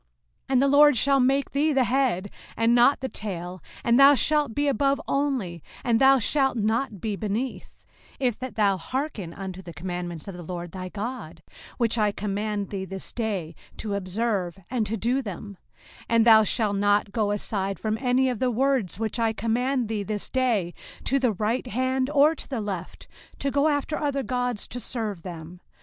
05:028:013 0.49 0.53
And 0.53 0.61
the 0.63 0.67
LORD 0.67 0.97
shall 0.97 1.19
make 1.19 1.51
thee 1.51 1.73
the 1.73 1.83
head, 1.83 2.31
and 2.57 2.73
not 2.73 3.01
the 3.01 3.07
tail; 3.07 3.61
and 3.83 3.99
thou 3.99 4.15
shalt 4.15 4.55
be 4.55 4.67
above 4.67 4.99
only, 5.07 5.61
and 5.83 6.01
thou 6.01 6.17
shalt 6.17 6.57
not 6.57 6.99
be 6.99 7.15
beneath; 7.15 7.83
if 8.19 8.35
that 8.39 8.55
thou 8.55 8.77
hearken 8.77 9.31
unto 9.31 9.61
the 9.61 9.75
commandments 9.75 10.27
of 10.27 10.35
the 10.35 10.41
LORD 10.41 10.71
thy 10.71 10.89
God, 10.89 11.43
which 11.77 11.99
I 11.99 12.11
command 12.11 12.69
thee 12.71 12.83
this 12.83 13.13
day, 13.13 13.53
to 13.77 13.93
observe 13.93 14.57
and 14.71 14.87
to 14.87 14.97
do 14.97 15.21
them: 15.21 15.57
05:028:014 16.09 16.09
And 16.09 16.25
thou 16.25 16.43
shalt 16.45 16.77
not 16.77 17.11
go 17.11 17.29
aside 17.29 17.77
from 17.77 17.99
any 18.01 18.27
of 18.27 18.39
the 18.39 18.49
words 18.49 18.99
which 18.99 19.19
I 19.19 19.33
command 19.33 19.87
thee 19.87 20.01
this 20.01 20.31
day, 20.31 20.73
to 21.03 21.19
the 21.19 21.33
right 21.33 21.67
hand, 21.67 22.09
or 22.09 22.33
to 22.33 22.47
the 22.49 22.59
left, 22.59 23.07
to 23.37 23.51
go 23.51 23.67
after 23.67 23.99
other 23.99 24.23
gods 24.23 24.67
to 24.69 24.79
serve 24.79 25.21
them. 25.21 25.61